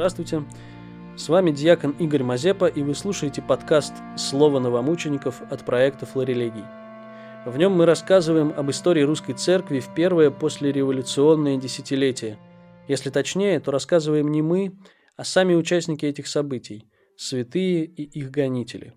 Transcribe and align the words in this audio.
Здравствуйте. 0.00 0.44
С 1.14 1.28
вами 1.28 1.50
диакон 1.50 1.90
Игорь 1.98 2.22
Мазепа, 2.22 2.64
и 2.64 2.82
вы 2.82 2.94
слушаете 2.94 3.42
подкаст 3.42 3.92
«Слово 4.16 4.58
новомучеников» 4.58 5.42
от 5.50 5.66
проекта 5.66 6.06
«Флорелегий». 6.06 6.64
В 7.44 7.58
нем 7.58 7.72
мы 7.72 7.84
рассказываем 7.84 8.54
об 8.56 8.70
истории 8.70 9.02
русской 9.02 9.34
церкви 9.34 9.78
в 9.78 9.94
первое 9.94 10.30
послереволюционное 10.30 11.58
десятилетие. 11.58 12.38
Если 12.88 13.10
точнее, 13.10 13.60
то 13.60 13.72
рассказываем 13.72 14.30
не 14.30 14.40
мы, 14.40 14.72
а 15.18 15.24
сами 15.24 15.54
участники 15.54 16.06
этих 16.06 16.28
событий– 16.28 16.86
святые 17.18 17.84
и 17.84 18.02
их 18.02 18.30
гонители. 18.30 18.94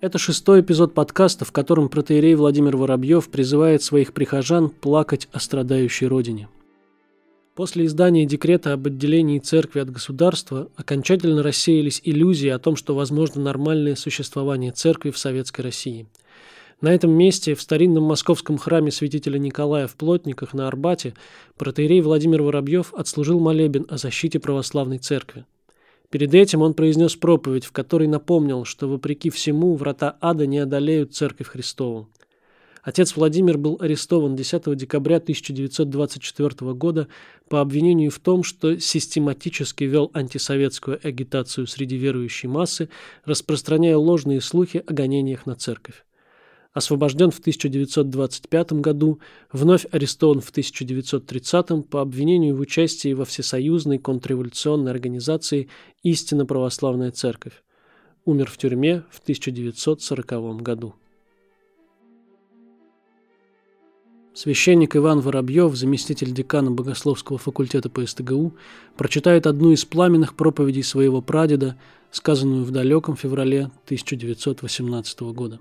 Это 0.00 0.18
шестой 0.18 0.62
эпизод 0.62 0.94
подкаста, 0.94 1.44
в 1.44 1.52
котором 1.52 1.88
протеерей 1.88 2.34
Владимир 2.34 2.76
Воробьев 2.76 3.30
призывает 3.30 3.84
своих 3.84 4.12
прихожан 4.12 4.68
плакать 4.68 5.28
о 5.30 5.38
страдающей 5.38 6.08
родине– 6.08 6.48
После 7.54 7.84
издания 7.84 8.24
декрета 8.24 8.72
об 8.72 8.86
отделении 8.86 9.38
церкви 9.38 9.80
от 9.80 9.90
государства 9.90 10.70
окончательно 10.76 11.42
рассеялись 11.42 12.00
иллюзии 12.02 12.48
о 12.48 12.58
том, 12.58 12.76
что 12.76 12.94
возможно 12.94 13.42
нормальное 13.42 13.94
существование 13.94 14.72
церкви 14.72 15.10
в 15.10 15.18
Советской 15.18 15.60
России. 15.60 16.06
На 16.80 16.94
этом 16.94 17.12
месте, 17.12 17.54
в 17.54 17.60
старинном 17.60 18.04
московском 18.04 18.56
храме 18.56 18.90
святителя 18.90 19.38
Николая 19.38 19.86
в 19.86 19.96
Плотниках 19.96 20.54
на 20.54 20.66
Арбате, 20.66 21.14
протеерей 21.58 22.00
Владимир 22.00 22.42
Воробьев 22.42 22.94
отслужил 22.94 23.38
молебен 23.38 23.86
о 23.90 23.98
защите 23.98 24.40
православной 24.40 24.98
церкви. 24.98 25.44
Перед 26.08 26.34
этим 26.34 26.62
он 26.62 26.72
произнес 26.72 27.16
проповедь, 27.16 27.66
в 27.66 27.72
которой 27.72 28.08
напомнил, 28.08 28.64
что 28.64 28.88
вопреки 28.88 29.28
всему 29.28 29.76
врата 29.76 30.16
ада 30.20 30.46
не 30.46 30.58
одолеют 30.58 31.14
церковь 31.14 31.48
Христову. 31.48 32.08
Отец 32.82 33.14
Владимир 33.14 33.58
был 33.58 33.78
арестован 33.80 34.34
10 34.34 34.76
декабря 34.76 35.18
1924 35.18 36.72
года 36.74 37.06
по 37.48 37.60
обвинению 37.60 38.10
в 38.10 38.18
том, 38.18 38.42
что 38.42 38.76
систематически 38.80 39.84
вел 39.84 40.10
антисоветскую 40.14 40.98
агитацию 41.00 41.68
среди 41.68 41.96
верующей 41.96 42.48
массы, 42.48 42.88
распространяя 43.24 43.96
ложные 43.96 44.40
слухи 44.40 44.82
о 44.84 44.92
гонениях 44.92 45.46
на 45.46 45.54
церковь. 45.54 46.04
Освобожден 46.72 47.30
в 47.30 47.38
1925 47.38 48.72
году, 48.72 49.20
вновь 49.52 49.86
арестован 49.92 50.40
в 50.40 50.50
1930 50.50 51.88
по 51.88 52.00
обвинению 52.00 52.56
в 52.56 52.60
участии 52.60 53.12
во 53.12 53.24
всесоюзной 53.24 53.98
контрреволюционной 53.98 54.90
организации 54.90 55.68
«Истинно 56.02 56.46
православная 56.46 57.12
церковь». 57.12 57.62
Умер 58.24 58.50
в 58.50 58.56
тюрьме 58.56 59.04
в 59.10 59.20
1940 59.20 60.62
году. 60.62 60.94
Священник 64.34 64.96
Иван 64.96 65.20
Воробьев, 65.20 65.74
заместитель 65.74 66.32
декана 66.32 66.70
Богословского 66.70 67.36
факультета 67.36 67.90
по 67.90 68.06
СТГУ, 68.06 68.54
прочитает 68.96 69.46
одну 69.46 69.72
из 69.72 69.84
пламенных 69.84 70.36
проповедей 70.36 70.82
своего 70.82 71.20
прадеда, 71.20 71.76
сказанную 72.10 72.64
в 72.64 72.70
далеком 72.70 73.14
феврале 73.14 73.64
1918 73.84 75.20
года. 75.34 75.60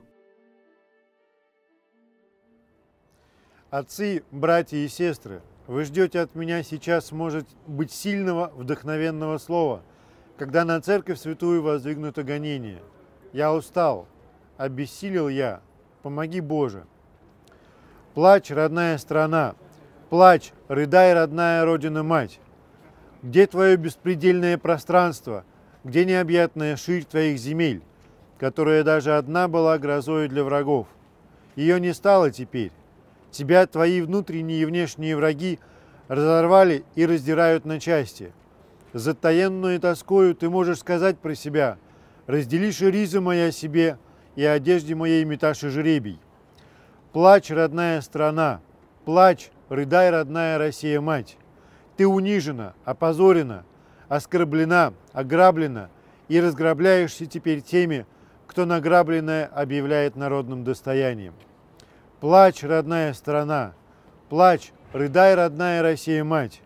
Отцы, 3.69 4.23
братья 4.31 4.78
и 4.78 4.88
сестры, 4.88 5.41
вы 5.67 5.83
ждете 5.83 6.22
от 6.22 6.33
меня 6.35 6.63
сейчас, 6.63 7.11
может 7.11 7.47
быть, 7.67 7.91
сильного, 7.91 8.53
вдохновенного 8.56 9.38
слова, 9.38 9.83
когда 10.38 10.63
на 10.63 10.80
церковь 10.80 11.19
святую 11.19 11.61
воздвигнуто 11.61 12.23
гонение. 12.23 12.81
Я 13.33 13.53
устал, 13.53 14.08
обессилел 14.58 15.28
я, 15.28 15.61
помоги 16.03 16.39
Боже. 16.39 16.85
Плачь, 18.14 18.52
родная 18.52 18.98
страна, 18.98 19.56
плачь, 20.09 20.52
рыдай, 20.67 21.14
родная 21.14 21.64
родина-мать. 21.64 22.41
Где 23.24 23.47
твое 23.47 23.78
беспредельное 23.78 24.58
пространство, 24.58 25.46
где 25.85 26.03
необъятная 26.03 26.75
ширь 26.75 27.06
твоих 27.06 27.38
земель, 27.38 27.81
которая 28.38 28.84
даже 28.84 29.16
одна 29.16 29.47
была 29.47 29.78
грозой 29.78 30.28
для 30.28 30.44
врагов? 30.44 30.88
Ее 31.56 31.80
не 31.80 31.94
стало 31.94 32.31
теперь. 32.31 32.74
Тебя 33.31 33.66
твои 33.66 34.02
внутренние 34.02 34.62
и 34.62 34.66
внешние 34.66 35.16
враги 35.16 35.59
разорвали 36.09 36.84
и 36.96 37.06
раздирают 37.06 37.64
на 37.64 37.80
части. 37.80 38.34
Затаенную 38.91 39.80
тоскою 39.80 40.35
ты 40.35 40.50
можешь 40.50 40.80
сказать 40.80 41.18
про 41.18 41.34
себя 41.34 41.78
«Раздели 42.28 42.72
риза 42.91 43.22
моя 43.22 43.52
себе, 43.52 43.97
и 44.35 44.44
одежде 44.44 44.96
моей 44.96 45.24
меташи 45.24 45.69
жребий». 45.69 46.19
Плачь, 47.13 47.51
родная 47.51 47.99
страна, 47.99 48.61
плачь, 49.03 49.51
рыдай, 49.67 50.09
родная 50.11 50.57
Россия-мать. 50.57 51.35
Ты 51.97 52.07
унижена, 52.07 52.73
опозорена, 52.85 53.66
оскорблена, 54.07 54.94
ограблена 55.11 55.89
и 56.29 56.39
разграбляешься 56.39 57.25
теперь 57.25 57.61
теми, 57.61 58.05
кто 58.47 58.66
награбленное 58.66 59.45
объявляет 59.45 60.16
народным 60.16 60.63
достоянием. 60.63 61.33
Плачь, 62.22 62.63
родная 62.63 63.13
страна, 63.13 63.73
плачь, 64.29 64.72
рыдай, 64.93 65.35
родная 65.35 65.81
Россия-мать. 65.81 66.61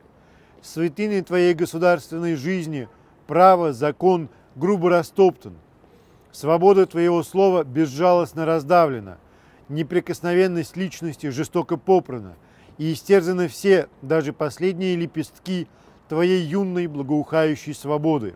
Святыни 0.62 1.22
твоей 1.22 1.56
государственной 1.56 2.36
жизни 2.36 2.88
право, 3.26 3.74
закон 3.74 4.30
грубо 4.56 4.92
растоптан. 4.92 5.56
Свобода 6.32 6.86
твоего 6.86 7.24
слова 7.24 7.64
безжалостно 7.64 8.46
раздавлена– 8.46 9.18
неприкосновенность 9.70 10.78
личности 10.78 11.28
жестоко 11.30 11.78
попрана, 11.78 12.36
и 12.78 12.94
истерзаны 12.94 13.48
все, 13.48 13.88
даже 14.02 14.34
последние 14.34 14.96
лепестки 14.96 15.68
твоей 16.10 16.44
юной 16.44 16.88
благоухающей 16.88 17.74
свободы. 17.74 18.36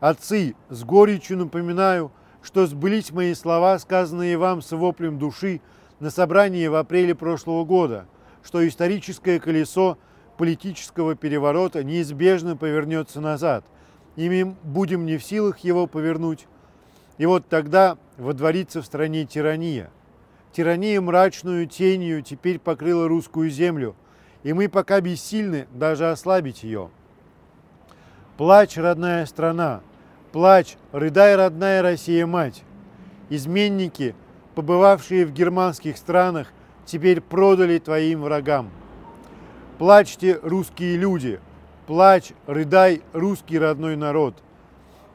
Отцы, 0.00 0.54
с 0.68 0.84
горечью 0.84 1.38
напоминаю, 1.38 2.10
что 2.42 2.66
сбылись 2.66 3.10
мои 3.10 3.32
слова, 3.32 3.78
сказанные 3.78 4.36
вам 4.36 4.60
с 4.60 4.72
воплем 4.72 5.18
души 5.18 5.60
на 6.00 6.10
собрании 6.10 6.66
в 6.66 6.74
апреле 6.74 7.14
прошлого 7.14 7.64
года, 7.64 8.06
что 8.42 8.66
историческое 8.66 9.40
колесо 9.40 9.96
политического 10.36 11.14
переворота 11.14 11.84
неизбежно 11.84 12.56
повернется 12.56 13.20
назад, 13.20 13.64
и 14.16 14.28
мы 14.28 14.56
будем 14.62 15.06
не 15.06 15.16
в 15.16 15.24
силах 15.24 15.60
его 15.60 15.86
повернуть. 15.86 16.46
И 17.16 17.24
вот 17.24 17.48
тогда 17.48 17.96
водворится 18.18 18.82
в 18.82 18.86
стране 18.86 19.24
тирания– 19.24 19.90
Тирания 20.54 21.00
мрачную 21.00 21.66
тенью 21.66 22.22
теперь 22.22 22.60
покрыла 22.60 23.08
русскую 23.08 23.50
землю, 23.50 23.96
и 24.44 24.52
мы 24.52 24.68
пока 24.68 25.00
бессильны 25.00 25.66
даже 25.72 26.08
ослабить 26.08 26.62
ее. 26.62 26.90
Плачь, 28.36 28.76
родная 28.76 29.26
страна, 29.26 29.80
плачь, 30.30 30.76
рыдай, 30.92 31.34
родная 31.34 31.82
Россия-мать. 31.82 32.62
Изменники, 33.30 34.14
побывавшие 34.54 35.26
в 35.26 35.32
германских 35.32 35.96
странах, 35.96 36.52
теперь 36.86 37.20
продали 37.20 37.80
твоим 37.80 38.22
врагам. 38.22 38.70
Плачьте, 39.78 40.38
русские 40.40 40.96
люди, 40.98 41.40
плачь, 41.88 42.32
рыдай, 42.46 43.02
русский 43.12 43.58
родной 43.58 43.96
народ. 43.96 44.36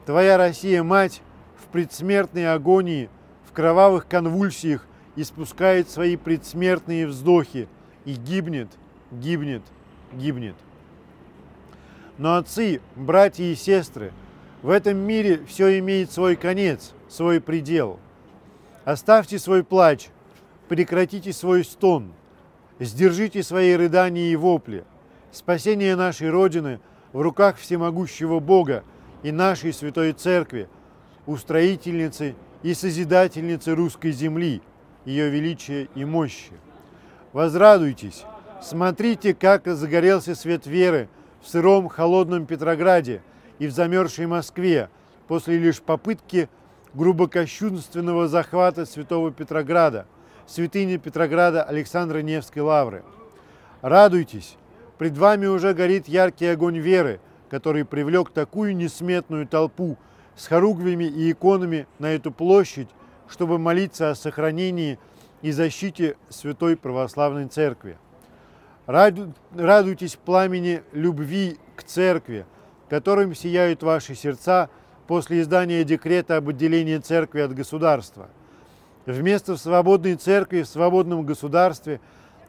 Твоя 0.04 0.36
Россия-мать 0.36 1.22
в 1.56 1.68
предсмертной 1.68 2.52
агонии, 2.52 3.08
в 3.48 3.52
кровавых 3.52 4.06
конвульсиях 4.06 4.86
испускает 5.16 5.90
свои 5.90 6.16
предсмертные 6.16 7.06
вздохи 7.06 7.68
и 8.04 8.14
гибнет, 8.14 8.68
гибнет, 9.10 9.62
гибнет. 10.12 10.54
Но 12.18 12.36
отцы, 12.36 12.80
братья 12.96 13.44
и 13.44 13.54
сестры, 13.54 14.12
в 14.62 14.70
этом 14.70 14.98
мире 14.98 15.40
все 15.46 15.78
имеет 15.78 16.12
свой 16.12 16.36
конец, 16.36 16.92
свой 17.08 17.40
предел. 17.40 17.98
Оставьте 18.84 19.38
свой 19.38 19.64
плач, 19.64 20.08
прекратите 20.68 21.32
свой 21.32 21.64
стон, 21.64 22.12
сдержите 22.78 23.42
свои 23.42 23.74
рыдания 23.74 24.30
и 24.30 24.36
вопли. 24.36 24.84
Спасение 25.32 25.96
нашей 25.96 26.28
Родины 26.30 26.80
в 27.12 27.20
руках 27.20 27.56
всемогущего 27.56 28.40
Бога 28.40 28.84
и 29.22 29.32
нашей 29.32 29.72
Святой 29.72 30.12
Церкви, 30.12 30.68
устроительницы 31.26 32.34
и 32.62 32.74
созидательницы 32.74 33.74
русской 33.74 34.12
земли– 34.12 34.60
ее 35.04 35.30
величия 35.30 35.88
и 35.94 36.04
мощи. 36.04 36.52
Возрадуйтесь, 37.32 38.24
смотрите, 38.62 39.34
как 39.34 39.66
загорелся 39.66 40.34
свет 40.34 40.66
веры 40.66 41.08
в 41.42 41.48
сыром 41.48 41.88
холодном 41.88 42.46
Петрограде 42.46 43.22
и 43.58 43.66
в 43.66 43.72
замерзшей 43.72 44.26
Москве 44.26 44.90
после 45.28 45.58
лишь 45.58 45.80
попытки 45.80 46.48
грубокощунственного 46.94 48.28
захвата 48.28 48.84
святого 48.84 49.30
Петрограда, 49.30 50.06
святыни 50.46 50.96
Петрограда 50.96 51.62
Александра 51.62 52.18
Невской 52.18 52.62
лавры. 52.62 53.04
Радуйтесь, 53.80 54.56
пред 54.98 55.16
вами 55.16 55.46
уже 55.46 55.72
горит 55.72 56.08
яркий 56.08 56.46
огонь 56.46 56.78
веры, 56.78 57.20
который 57.48 57.84
привлек 57.84 58.30
такую 58.30 58.76
несметную 58.76 59.46
толпу 59.46 59.96
с 60.36 60.46
хоругвями 60.46 61.04
и 61.04 61.32
иконами 61.32 61.86
на 61.98 62.06
эту 62.06 62.32
площадь 62.32 62.88
чтобы 63.30 63.58
молиться 63.58 64.10
о 64.10 64.14
сохранении 64.14 64.98
и 65.40 65.52
защите 65.52 66.16
Святой 66.28 66.76
Православной 66.76 67.46
Церкви. 67.46 67.96
Радуйтесь 68.86 70.16
пламени 70.16 70.82
любви 70.92 71.56
к 71.76 71.84
церкви, 71.84 72.44
которым 72.88 73.34
сияют 73.34 73.82
ваши 73.82 74.14
сердца 74.14 74.68
после 75.06 75.40
издания 75.40 75.84
декрета 75.84 76.36
об 76.36 76.48
отделении 76.48 76.98
церкви 76.98 77.40
от 77.40 77.54
государства. 77.54 78.28
Вместо 79.06 79.56
свободной 79.56 80.16
церкви 80.16 80.62
в 80.62 80.68
свободном 80.68 81.24
государстве 81.24 82.00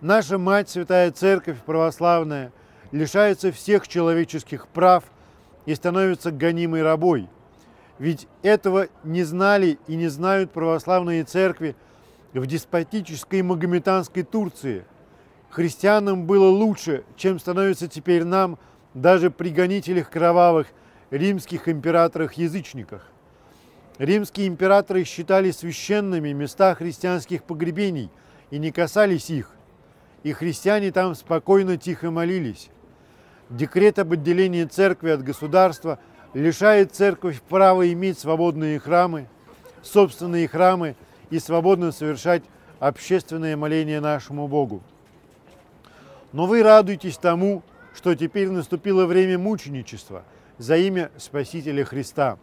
наша 0.02 0.38
Мать 0.38 0.70
Святая 0.70 1.12
Церковь 1.12 1.58
Православная 1.66 2.52
лишается 2.92 3.52
всех 3.52 3.88
человеческих 3.88 4.68
прав 4.68 5.04
и 5.66 5.76
становится 5.76 6.32
гонимой 6.32 6.82
рабой. 6.82 7.30
Ведь 8.02 8.28
этого 8.42 8.88
не 9.04 9.22
знали 9.22 9.78
и 9.86 9.96
не 9.96 10.08
знают 10.08 10.52
православные 10.52 11.24
церкви 11.24 11.76
в 12.34 12.46
деспотической 12.48 13.44
магометанской 13.44 14.24
Турции. 14.24 14.86
Христианам 15.52 16.26
было 16.26 16.50
лучше, 16.50 17.04
чем 17.16 17.40
становится 17.40 17.88
теперь 17.88 18.24
нам– 18.26 18.58
даже 18.94 19.32
при 19.32 19.50
гонителях 19.50 20.10
кровавых 20.10 20.68
римских 21.10 21.68
императорах-язычниках. 21.68 23.08
Римские 23.98 24.48
императоры 24.48 25.04
считали 25.04 25.52
священными 25.52 26.32
места 26.34 26.74
христианских 26.76 27.44
погребений 27.44 28.10
и 28.50 28.58
не 28.58 28.72
касались 28.72 29.30
их, 29.30 29.52
и 30.24 30.34
христиане 30.34 30.92
там 30.92 31.16
спокойно 31.16 31.78
тихо 31.78 32.12
молились. 32.12 32.70
Декрет 33.50 34.00
об 34.00 34.14
отделении 34.14 34.64
церкви 34.64 35.10
от 35.10 35.24
государства 35.24 36.00
лишает 36.34 36.94
церковь 36.94 37.42
права 37.42 37.92
иметь 37.92 38.20
свободные 38.20 38.80
храмы, 38.80 39.28
собственные 39.82 40.48
храмы 40.48 40.96
и 41.30 41.40
свободно 41.40 41.92
совершать 41.92 42.44
общественное 42.80 43.58
моление 43.58 44.00
нашему 44.00 44.48
Богу. 44.48 44.82
Но 46.32 46.46
вы 46.46 46.64
радуйтесь 46.64 47.18
тому, 47.18 47.64
что 47.94 48.16
теперь 48.16 48.50
наступило 48.50 49.06
время 49.06 49.38
мученичества 49.38 50.24
за 50.58 50.78
имя 50.78 51.12
Спасителя 51.18 51.84
Христа. 51.84 52.38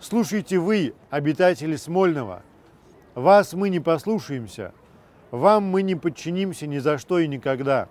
Слушайте 0.00 0.58
вы, 0.58 0.94
обитатели 1.10 1.76
Смольного, 1.76 2.42
вас 3.14 3.52
мы 3.52 3.68
не 3.68 3.80
послушаемся, 3.80 4.72
вам 5.30 5.64
мы 5.64 5.82
не 5.82 5.94
подчинимся 5.94 6.66
ни 6.66 6.78
за 6.78 6.98
что 6.98 7.18
и 7.18 7.28
никогда. 7.28 7.88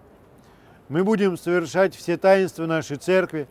Мы 0.89 1.03
будем 1.03 1.37
совершать 1.37 1.95
все 1.95 2.17
таинства 2.17 2.65
нашей 2.65 2.97
церкви 2.97 3.47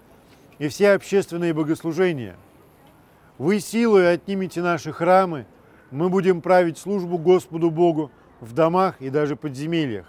и 0.59 0.69
все 0.69 0.93
общественные 0.93 1.53
богослужения. 1.53 2.37
Вы 3.39 3.61
силой 3.61 4.13
отнимете 4.13 4.63
наши 4.63 4.93
храмы, 4.93 5.47
мы 5.91 6.09
будем 6.09 6.41
править 6.41 6.79
службу 6.79 7.19
Господу 7.19 7.71
Богу 7.71 8.11
в 8.41 8.53
домах 8.53 9.01
и 9.01 9.11
даже 9.11 9.37
подземельях. 9.37 10.07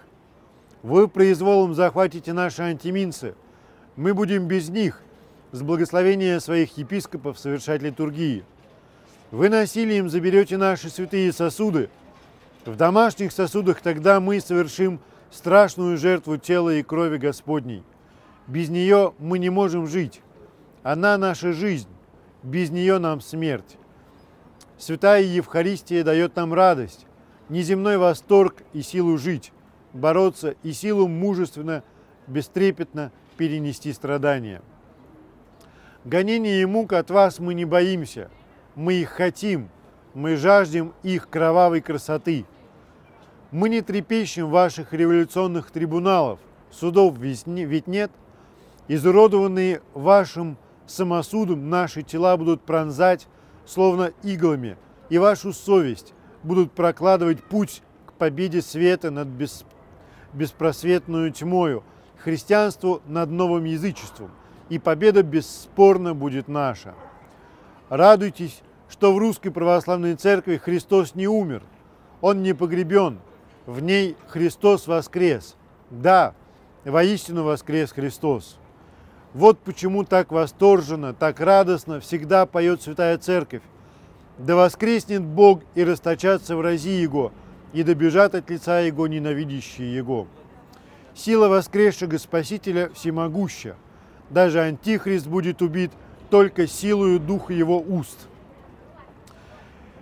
Вы 0.81 1.07
произволом 1.07 1.73
захватите 1.73 2.33
наши 2.33 2.61
антиминцы. 2.61 3.35
Мы 3.95 4.13
будем 4.13 4.47
без 4.47 4.69
них, 4.69 5.01
с 5.51 5.61
благословения 5.61 6.39
своих 6.39 6.77
епископов, 6.77 7.37
совершать 7.39 7.81
литургии. 7.81 8.43
Вы 9.31 9.49
насилием 9.49 10.09
заберете 10.09 10.57
наши 10.57 10.89
святые 10.89 11.33
сосуды. 11.33 11.89
В 12.65 12.75
домашних 12.75 13.31
сосудах 13.31 13.81
тогда 13.81 14.19
мы 14.19 14.39
совершим 14.39 14.99
страшную 15.31 15.97
жертву 15.97 16.37
тела 16.37 16.73
и 16.75 16.83
крови 16.83 17.17
Господней. 17.17 17.83
Без 18.47 18.69
нее 18.69 19.13
мы 19.19 19.39
не 19.39 19.49
можем 19.49 19.87
жить. 19.87 20.21
Она 20.87 21.17
наша 21.17 21.51
жизнь. 21.51 21.89
Без 22.43 22.69
нее 22.69 22.97
нам 22.97 23.19
смерть. 23.19 23.75
Святая 24.77 25.21
Евхаристия 25.21 26.01
дает 26.01 26.37
нам 26.37 26.53
радость, 26.53 27.05
неземной 27.49 27.97
восторг 27.97 28.63
и 28.71 28.81
силу 28.81 29.17
жить 29.17 29.51
бороться 29.91 30.55
и 30.63 30.71
силу 30.71 31.09
мужественно, 31.09 31.83
бестрепетно 32.25 33.11
перенести 33.35 33.91
страдания. 33.91 34.61
Гонения 36.05 36.61
и 36.61 36.65
мук 36.65 36.93
от 36.93 37.11
вас 37.11 37.39
мы 37.39 37.53
не 37.53 37.65
боимся, 37.65 38.29
мы 38.75 38.93
их 38.93 39.09
хотим, 39.09 39.67
мы 40.13 40.37
жаждем 40.37 40.93
их 41.03 41.27
кровавой 41.27 41.81
красоты. 41.81 42.45
Мы 43.51 43.67
не 43.67 43.81
трепещем 43.81 44.49
ваших 44.49 44.93
революционных 44.93 45.69
трибуналов, 45.69 46.39
судов 46.71 47.17
ведь 47.17 47.45
нет. 47.45 48.09
Изуродованные 48.87 49.81
вашим 49.93 50.57
самосудом 50.87 51.69
наши 51.69 52.01
тела 52.01 52.37
будут 52.37 52.61
пронзать, 52.61 53.27
словно 53.65 54.11
иглами, 54.23 54.77
и 55.09 55.17
вашу 55.17 55.53
совесть 55.53 56.13
будут 56.43 56.71
прокладывать 56.71 57.43
путь 57.43 57.81
к 58.05 58.13
победе 58.13 58.61
света 58.61 59.11
над 59.11 59.27
бес 59.27 59.65
беспросветную 60.33 61.31
тьмою, 61.31 61.83
христианству 62.17 63.01
над 63.07 63.29
новым 63.29 63.63
язычеством, 63.63 64.31
и 64.69 64.77
победа 64.77 65.23
бесспорно 65.23 66.13
будет 66.13 66.47
наша. 66.47 66.93
Радуйтесь, 67.89 68.61
что 68.89 69.13
в 69.13 69.17
Русской 69.17 69.49
Православной 69.49 70.15
Церкви 70.15 70.57
Христос 70.57 71.15
не 71.15 71.27
умер, 71.27 71.63
Он 72.21 72.43
не 72.43 72.53
погребен, 72.53 73.19
в 73.65 73.81
ней 73.81 74.15
Христос 74.27 74.87
воскрес. 74.87 75.55
Да, 75.89 76.33
воистину 76.83 77.43
воскрес 77.43 77.91
Христос. 77.91 78.57
Вот 79.37 79.59
почему 79.59 80.03
так 80.03 80.31
восторженно, 80.31 81.13
так 81.13 81.39
радостно 81.39 81.99
всегда 81.99 82.47
поет 82.47 82.81
Святая 82.81 83.17
Церковь. 83.19 83.61
Да 84.39 84.55
воскреснет 84.55 85.21
Бог 85.23 85.61
и 85.75 85.83
расточатся 85.83 86.57
врази 86.57 87.01
Его– 87.01 87.31
и 87.73 87.83
добежат 87.83 88.35
от 88.35 88.49
лица 88.49 88.79
Его 88.79 89.07
ненавидящие 89.07 89.95
Его. 89.95 90.27
Сила 91.13 91.47
воскресшего 91.47 92.17
Спасителя 92.17 92.89
всемогуща. 92.93 93.75
Даже 94.29 94.61
Антихрист 94.61 95.27
будет 95.27 95.61
убит 95.61 95.91
только 96.29 96.67
силою 96.67 97.19
Духа 97.19 97.53
Его 97.53 97.79
уст. 97.79 98.27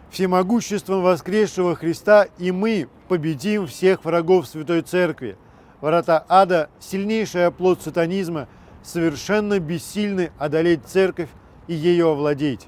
Всемогуществом 0.10 1.04
воскресшего 1.04 1.76
Христа 1.76 2.28
и 2.38 2.52
мы 2.52 2.88
победим 3.10 3.68
всех 3.68 4.06
врагов 4.06 4.48
Святой 4.48 4.82
Церкви. 4.82 5.38
Врата 5.82 6.26
ада, 6.30 6.70
сильнейший 6.80 7.48
оплот 7.48 7.82
сатанизма, 7.82 8.48
совершенно 8.86 9.60
бессильны 9.60 10.32
одолеть 10.38 10.86
Церковь 10.86 11.30
и 11.68 11.74
ее 11.74 12.12
овладеть. 12.12 12.68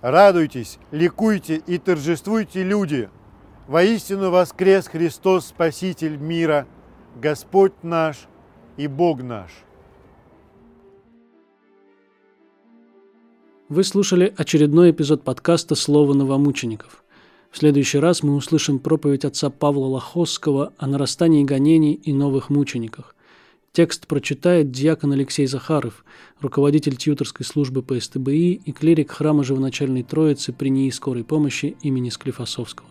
Радуйтесь, 0.00 0.78
ликуйте 0.92 1.56
и 1.66 1.78
торжествуйте, 1.78 2.62
люди, 2.62 3.08
Воистину 3.66 4.30
воскрес 4.30 4.86
Христос, 4.86 5.46
Спаситель 5.46 6.16
мира, 6.16 6.68
Господь 7.20 7.72
наш 7.82 8.28
и 8.76 8.86
Бог 8.86 9.22
наш. 9.22 9.50
Вы 13.68 13.82
слушали 13.82 14.32
очередной 14.36 14.92
эпизод 14.92 15.24
подкаста 15.24 15.74
«Слово 15.74 16.14
новомучеников». 16.14 17.02
В 17.50 17.58
следующий 17.58 17.98
раз 17.98 18.22
мы 18.22 18.36
услышим 18.36 18.78
проповедь 18.78 19.24
отца 19.24 19.50
Павла 19.50 19.86
Лохосского 19.86 20.72
о 20.78 20.86
нарастании 20.86 21.42
гонений 21.42 21.94
и 21.94 22.12
новых 22.12 22.50
мучениках. 22.50 23.15
Текст 23.76 24.06
прочитает 24.06 24.70
диакон 24.70 25.12
Алексей 25.12 25.44
Захаров, 25.46 26.02
руководитель 26.40 26.96
тьюторской 26.96 27.44
службы 27.44 27.82
по 27.82 28.00
СТБИ 28.00 28.62
и 28.64 28.72
клирик 28.72 29.10
храма 29.10 29.44
Живоначальной 29.44 30.02
Троицы 30.02 30.54
при 30.54 30.70
НИИ 30.70 30.88
скорой 30.88 31.24
помощи 31.24 31.76
имени 31.82 32.08
Склифосовского. 32.08 32.88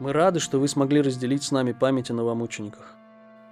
Мы 0.00 0.12
рады, 0.12 0.40
что 0.40 0.58
вы 0.58 0.66
смогли 0.66 1.00
разделить 1.00 1.44
с 1.44 1.52
нами 1.52 1.70
память 1.70 2.10
о 2.10 2.14
новомучениках. 2.14 2.96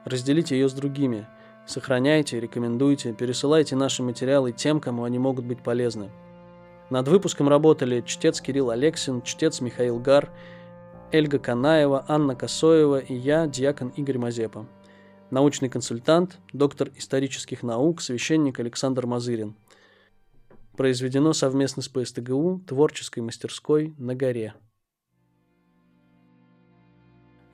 Разделите 0.05 0.59
ее 0.59 0.69
с 0.69 0.73
другими. 0.73 1.29
Сохраняйте, 1.65 2.41
рекомендуйте, 2.41 3.13
пересылайте 3.13 3.77
наши 3.77 4.03
материалы 4.03 4.51
тем, 4.51 4.81
кому 4.81 5.05
они 5.05 5.21
могут 5.21 5.45
быть 5.45 5.63
полезны. 5.63 6.11
Над 6.91 7.07
выпуском 7.07 7.49
работали 7.49 8.03
чтец 8.05 8.41
Кирилл 8.41 8.71
Алексин, 8.71 9.23
чтец 9.23 9.61
Михаил 9.61 10.01
Гар, 10.01 10.33
Эльга 11.13 11.39
Канаева, 11.39 12.05
Анна 12.09 12.35
Косоева 12.35 12.99
и 12.99 13.15
я, 13.15 13.47
диакон 13.47 13.89
Игорь 13.91 14.19
Мазепа. 14.19 14.67
Научный 15.31 15.69
консультант, 15.69 16.39
доктор 16.53 16.91
исторических 16.97 17.63
наук, 17.63 18.01
священник 18.01 18.59
Александр 18.59 19.07
Мазырин. 19.07 19.55
Произведено 20.77 21.33
совместно 21.33 21.83
с 21.83 21.89
ПСТГУ 21.89 22.63
творческой 22.67 23.21
мастерской 23.21 23.95
на 23.99 24.17
горе. 24.17 24.55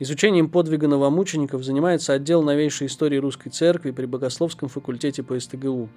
Изучением 0.02 0.48
подвига 0.48 0.88
новомучеников 0.88 1.62
занимается 1.62 2.12
отдел 2.12 2.42
новейшей 2.42 2.88
истории 2.88 3.18
русской 3.18 3.50
церкви 3.50 3.92
при 3.92 4.06
Богословском 4.06 4.68
факультете 4.68 5.22
по 5.22 5.38
СТГУ. 5.38 5.90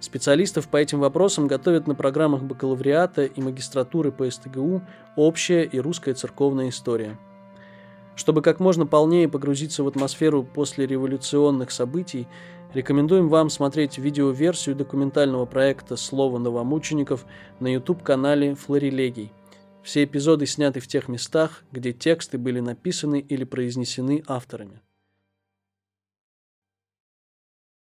Специалистов 0.00 0.68
по 0.68 0.78
этим 0.78 1.00
вопросам 1.00 1.48
готовят 1.48 1.86
на 1.86 1.94
программах 1.94 2.44
бакалавриата 2.44 3.26
и 3.26 3.42
магистратуры 3.42 4.10
по 4.10 4.30
СТГУ 4.30 4.80
«Общая 5.16 5.64
и 5.64 5.78
русская 5.78 6.14
церковная 6.14 6.70
история». 6.70 7.18
Чтобы 8.16 8.40
как 8.40 8.58
можно 8.58 8.86
полнее 8.86 9.28
погрузиться 9.28 9.84
в 9.84 9.88
атмосферу 9.88 10.44
послереволюционных 10.44 11.72
событий, 11.72 12.28
рекомендуем 12.72 13.28
вам 13.28 13.50
смотреть 13.50 13.98
видеоверсию 13.98 14.76
документального 14.76 15.44
проекта 15.44 15.96
«Слово 15.96 16.38
новомучеников» 16.38 17.26
на 17.60 17.70
YouTube-канале 17.70 18.54
«Флорилегий». 18.54 19.30
Все 19.82 20.04
эпизоды 20.04 20.46
сняты 20.46 20.80
в 20.80 20.86
тех 20.86 21.08
местах, 21.08 21.64
где 21.72 21.92
тексты 21.92 22.38
были 22.38 22.60
написаны 22.60 23.20
или 23.20 23.44
произнесены 23.44 24.22
авторами. 24.26 24.80